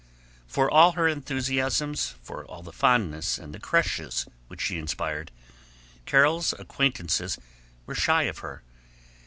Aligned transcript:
For 0.47 0.67
all 0.67 0.93
her 0.93 1.07
enthusiasms, 1.07 2.15
for 2.23 2.43
all 2.45 2.63
the 2.63 2.71
fondness 2.73 3.37
and 3.37 3.53
the 3.53 3.59
"crushes" 3.59 4.25
which 4.47 4.59
she 4.61 4.79
inspired, 4.79 5.29
Carol's 6.07 6.53
acquaintances 6.57 7.37
were 7.85 7.93
shy 7.93 8.23
of 8.23 8.39
her. 8.39 8.63